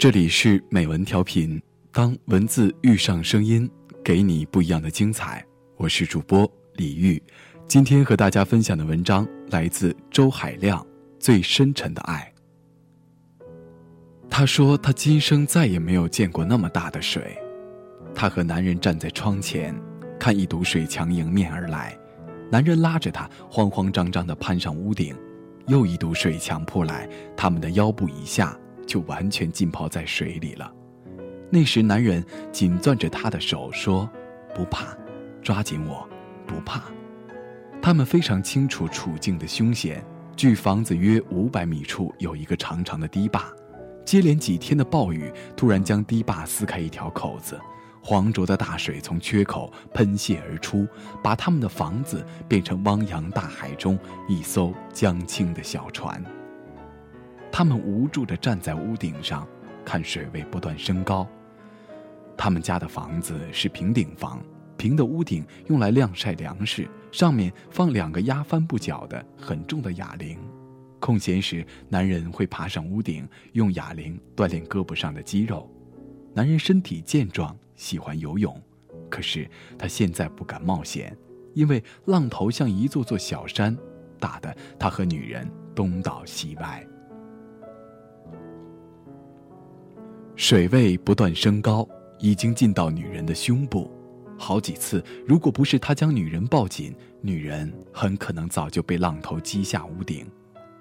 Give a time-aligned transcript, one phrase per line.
[0.00, 1.60] 这里是美文调频，
[1.92, 3.70] 当文字遇上声音，
[4.02, 5.44] 给你不一样的精彩。
[5.76, 7.22] 我是主播李玉，
[7.68, 10.80] 今天和大家分享的文章来自周海亮，
[11.18, 12.32] 《最深沉的爱》。
[14.30, 17.36] 他说他今生再也没有见过那么大的水。
[18.14, 19.78] 他和男人站在窗前，
[20.18, 21.94] 看一堵水墙迎面而来，
[22.50, 25.14] 男人拉着他慌慌张张地攀上屋顶，
[25.70, 28.54] 又一堵水墙扑来，他们的腰部以下。
[28.86, 30.68] 就完全浸泡在水里了。
[31.48, 34.10] 那时，男人紧攥着她的手说
[34.52, 34.98] ：“不怕，
[35.40, 36.08] 抓紧我，
[36.44, 36.82] 不怕。”
[37.80, 40.04] 他们非常清楚处境的凶险。
[40.34, 43.44] 距房子约五百米处有一个长长的堤坝，
[44.04, 47.56] 接连几天的暴雨突然将堤坝撕开一条口子，
[48.02, 50.86] 黄浊的大水从缺口喷泻而出，
[51.22, 56.22] 把他们的房子变成汪洋大海中一艘江青的小船。
[57.52, 59.46] 他们无助地站在屋顶上，
[59.84, 61.26] 看水位不断升高。
[62.36, 64.42] 他们家的房子是平顶房，
[64.78, 70.38] 平的屋顶用来晾晒粮食，上面放两个压帆布脚的很重的哑铃。
[70.98, 75.70] 空闲时，男人会爬上屋顶，用哑铃锻炼胳膊上的肌肉。
[76.40, 78.58] 男人身体健壮，喜欢游泳，
[79.10, 79.46] 可是
[79.78, 81.14] 他现在不敢冒险，
[81.52, 83.76] 因为浪头像一座座小山，
[84.18, 86.82] 打得他和女人东倒西歪。
[90.34, 91.86] 水位不断升高，
[92.18, 93.90] 已经进到女人的胸部。
[94.38, 100.26] 好几次，如果不是他将女人抱紧，女人很可能早就被浪头击下屋顶。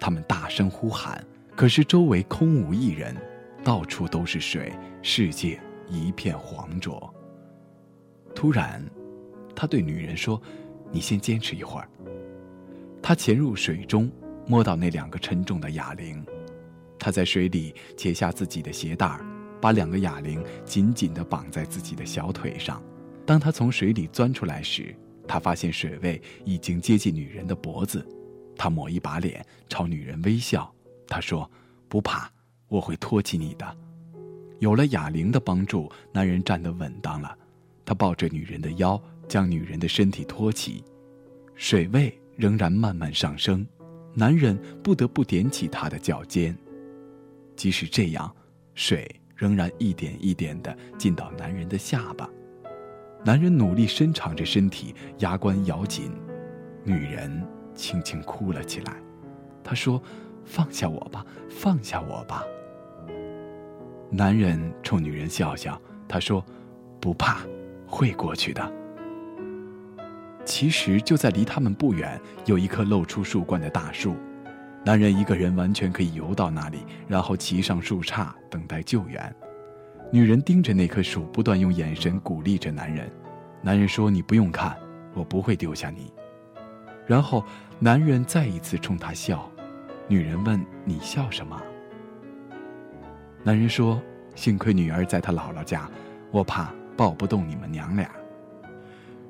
[0.00, 3.16] 他们大声呼喊，可是周围空无一人，
[3.64, 4.70] 到处都是水，
[5.00, 7.12] 世界一片黄浊。
[8.34, 8.84] 突然，
[9.56, 10.40] 他对女人说
[10.92, 11.88] ：“你先坚持一会儿。”
[13.02, 14.10] 他潜入水中，
[14.46, 16.24] 摸到那两个沉重的哑铃，
[16.98, 19.18] 他在水里解下自己的鞋带。
[19.60, 22.82] 把两个哑铃紧紧地绑在自己的小腿上。
[23.24, 24.94] 当他从水里钻出来时，
[25.26, 28.06] 他发现水位已经接近女人的脖子。
[28.58, 30.70] 他抹一把脸，朝女人微笑。
[31.06, 31.50] 他说
[31.88, 32.30] ：“不怕，
[32.74, 33.76] 我会托起你的。”
[34.60, 37.36] 有了哑铃的帮助，男人站得稳当了。
[37.84, 40.82] 他抱着女人的腰，将女人的身体托起。
[41.54, 43.66] 水位仍然慢慢上升，
[44.14, 46.56] 男人不得不踮起他的脚尖。
[47.56, 48.34] 即使这样，
[48.74, 49.08] 水。
[49.36, 52.30] 仍然一点一点地进到男人的下巴，
[53.24, 56.08] 男人努力伸长着身体，牙关咬紧，
[56.84, 58.96] 女人轻轻哭了起来。
[59.64, 60.00] 他说
[60.46, 62.44] ：“放下我吧，放下我吧。”
[64.16, 65.76] 男人冲女人笑笑，
[66.06, 66.44] 他说
[67.00, 67.38] ：“不怕，
[67.84, 68.72] 会过去的。”
[70.46, 74.14] 其实就在离他们不远，有一棵露出树冠的大树。
[74.84, 79.34] 男人一个人完全可以游到那里，然后骑上树杈等待救援。
[80.12, 83.10] 女人盯着那棵树，不断用眼神鼓励着男人。
[83.62, 84.76] 男人说：“你不用看，
[85.12, 86.12] 我不会丢下你。”
[87.04, 87.44] 然后
[87.80, 89.50] 男人再一次冲她笑。
[90.06, 91.60] 女人问：“你笑什么？”
[93.44, 94.02] 男人说
[94.34, 95.88] ：“幸亏女儿在他姥姥家，
[96.30, 98.10] 我怕抱不动你们娘俩。”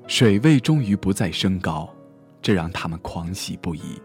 [0.07, 1.93] 水位终于不再升高，
[2.41, 4.01] 这让他们狂喜不已。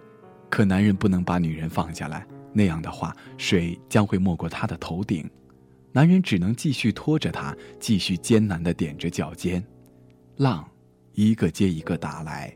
[0.49, 5.29] 可男人不能把女人放下来，那样的话，水将会没过他的头顶。
[5.91, 9.63] 男人只能继续拖着她，继续艰难地踮着脚尖。
[10.37, 10.67] 浪
[11.13, 12.51] 一个接一个打来，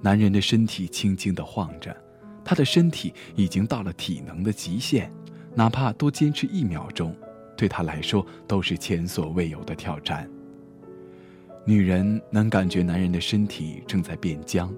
[0.00, 1.96] 男人的身体轻轻地晃着，
[2.44, 5.10] 他的身体已经到了体能的极限，
[5.58, 7.12] 哪怕多坚持一秒钟，
[7.56, 10.30] 对他来说都是前所未有的挑战。
[11.64, 14.72] 女人能感觉男人的身体正在变僵。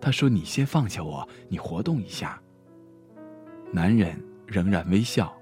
[0.00, 2.42] 他说：“你先放下我，你活动一下。”
[3.70, 5.32] 男人仍然微笑，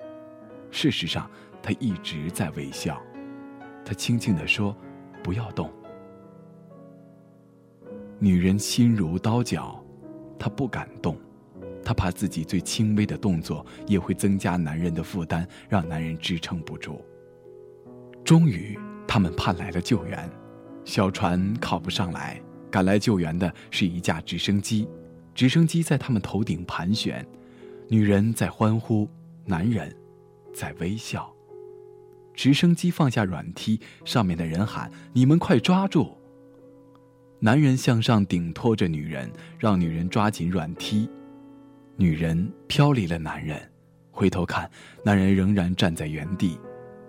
[0.70, 1.30] 事实上，
[1.62, 3.00] 他一直在微笑。
[3.86, 4.76] 他轻轻地说
[5.24, 5.72] ：“不要动。”
[8.20, 9.82] 女人心如刀绞，
[10.38, 11.16] 她不敢动，
[11.84, 17.04] 她怕自己最轻微的动作也会增加男人的负担，让男人支撑不住。
[18.25, 20.30] 终于，他们盼来了救援，
[20.84, 22.41] 小船靠不上来。
[22.71, 24.86] 赶来救援的是一架直升机，
[25.34, 27.27] 直升机在他们头顶盘旋，
[27.89, 29.09] 女人在欢呼，
[29.47, 29.91] 男人
[30.53, 31.33] 在微笑。
[32.34, 36.15] 直升机放下软梯，上面的人喊：“你们快抓住！”
[37.41, 41.09] 男人向上顶托着女人，让女人抓紧软梯。
[42.00, 43.60] 女人飘离了男人，
[44.12, 44.71] 回头看，
[45.04, 46.56] 男人仍然站在原地。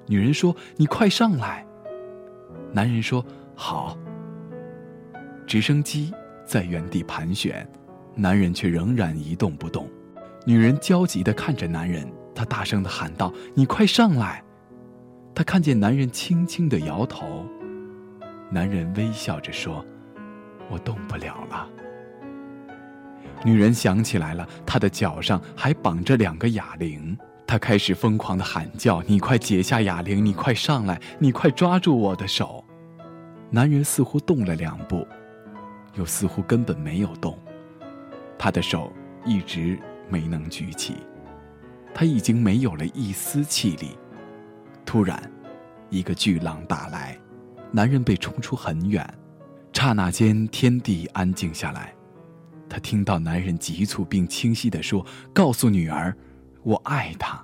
[0.08, 1.64] 女人说：“你快上来！”
[2.74, 3.96] 男人说：“好。”
[5.46, 6.12] 直升机
[6.44, 7.70] 在原地盘旋，
[8.16, 9.88] 男人却仍然一动不动。
[10.44, 14.44] 女人焦急地看着男人，她大声地喊道：“你快上来！”
[15.36, 17.46] 她看见男人轻轻地摇头，
[18.50, 19.86] 男人微笑着说
[20.68, 21.70] ：“我动不了了。”
[23.44, 30.26] 女人想起来了，她的脚上还绑着两个哑铃，她开始疯狂地喊叫：“你快解下哑铃！
[30.26, 31.00] 你快上来！
[31.20, 32.64] 你快抓住我的手！”
[33.52, 35.08] 男人似乎动了两步，
[35.96, 37.38] 又似乎根本没有动，
[38.38, 38.92] 他的手
[39.26, 39.80] 一直。
[40.12, 40.96] 没能举起，
[41.94, 43.96] 他已经没有了一丝气力。
[44.84, 45.22] 突然，
[45.92, 47.16] 一个巨浪打来，
[47.72, 49.08] 男人被冲出很远。
[49.72, 51.94] 刹那间，天地安静下来。
[52.70, 56.16] 他听到男人急促并清晰地说：“告诉女儿，
[56.64, 57.44] 我爱她。”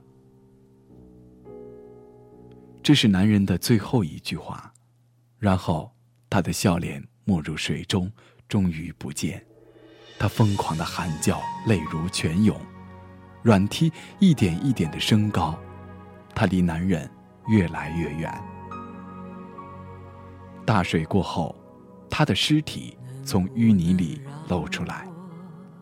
[2.84, 4.72] 这是男人的最后一句话。
[5.40, 5.92] 然后，
[6.30, 8.12] 他的笑脸没入水中，
[8.48, 9.44] 终于不见。
[10.18, 12.60] 他疯狂的喊叫，泪如泉涌，
[13.44, 15.60] 软梯一点一点的升高，
[16.34, 17.10] 他离男人
[17.48, 18.34] 越来越远。
[20.66, 21.56] 大水过后，
[22.10, 25.08] 他的尸体从淤泥里露出来，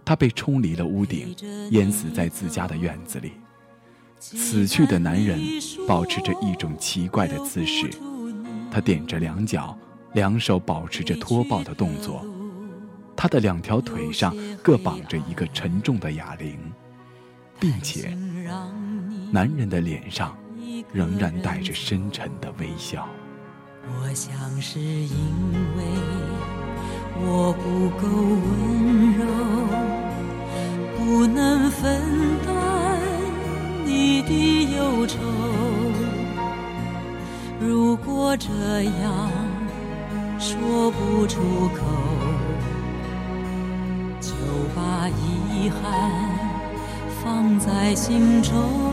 [0.05, 1.35] 他被冲离了屋顶，
[1.71, 3.33] 淹死在自家的院子里。
[4.19, 5.39] 死去的男人
[5.87, 7.89] 保持着一种奇怪的姿势，
[8.71, 9.77] 他踮着两脚，
[10.13, 12.25] 两手保持着拖抱的动作。
[13.15, 16.57] 他的两条腿上各绑着一个沉重的哑铃，
[17.59, 18.17] 并且，
[19.31, 20.37] 男人的脸上
[20.91, 23.07] 仍然带着深沉的微笑。
[23.85, 25.09] 我想是因
[25.75, 25.83] 为
[27.19, 29.21] 我不够温柔，
[44.21, 44.63] 就。
[44.75, 46.11] 把遗憾
[47.21, 48.92] 放在心中，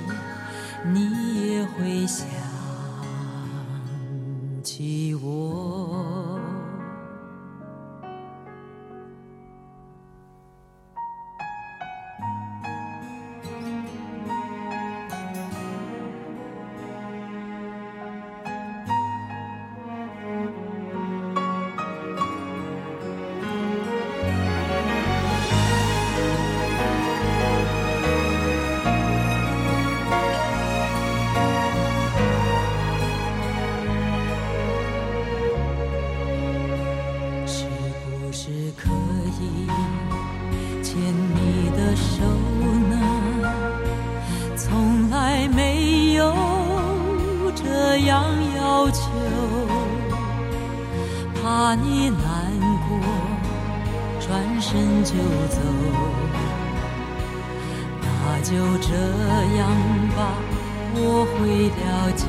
[0.83, 2.27] 你也会想
[4.63, 5.80] 起我。
[54.61, 55.13] 身就
[55.49, 55.59] 走，
[57.99, 58.93] 那就这
[59.57, 59.59] 样
[60.15, 60.19] 吧，
[60.93, 62.27] 我会了解。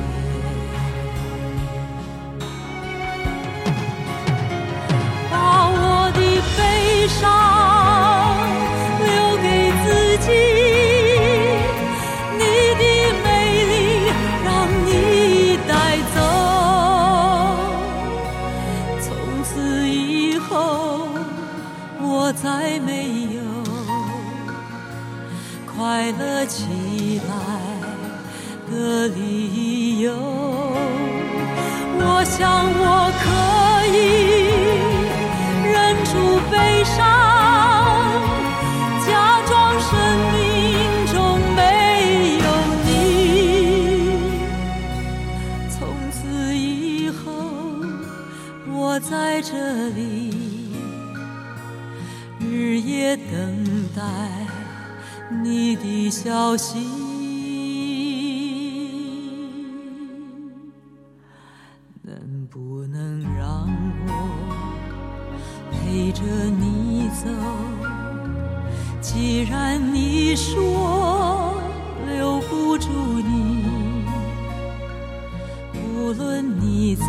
[55.93, 56.79] 的消息，
[62.01, 63.69] 能不能让
[64.07, 64.11] 我
[65.69, 67.27] 陪着你走？
[69.01, 71.53] 既然你说
[72.07, 74.03] 留不住你，
[75.75, 77.05] 无论你在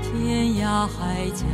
[0.00, 1.44] 天涯海角，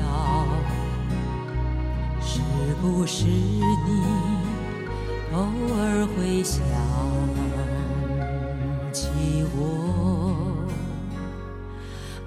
[2.20, 2.40] 是
[2.82, 4.37] 不是你
[5.32, 5.38] 偶
[5.74, 6.62] 尔会想
[8.92, 9.08] 起
[9.54, 10.66] 我？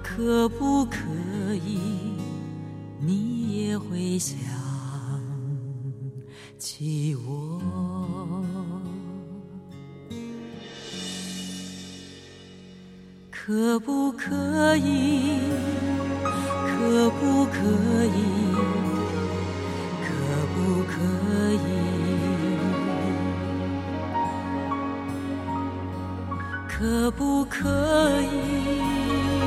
[0.02, 0.98] 可不可
[1.66, 1.78] 以，
[3.00, 4.38] 你也会想
[6.58, 7.60] 起我？
[13.30, 15.40] 可不可以？
[16.22, 17.58] 可不可
[18.04, 18.54] 以？
[20.04, 20.06] 可
[20.54, 20.92] 不可
[21.52, 22.01] 以？
[26.82, 27.60] 可不可
[28.22, 29.41] 以？